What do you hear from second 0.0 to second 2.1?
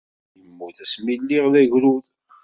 Jeddi yemmut asmi ay lliɣ d agrud.